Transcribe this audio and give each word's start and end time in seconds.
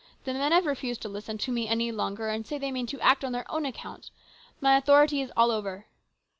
"The 0.25 0.33
men 0.33 0.51
have 0.51 0.65
refused 0.65 1.03
to 1.03 1.09
listen 1.09 1.37
to 1.37 1.51
me 1.51 1.67
any 1.67 1.91
longer, 1.91 2.27
and 2.29 2.43
say 2.43 2.57
they 2.57 2.71
mean 2.71 2.87
to 2.87 2.99
act 3.01 3.23
on 3.23 3.33
their 3.33 3.45
own 3.51 3.67
account! 3.67 4.09
My 4.59 4.75
authority 4.75 5.21
is 5.21 5.31
all 5.37 5.51
over 5.51 5.85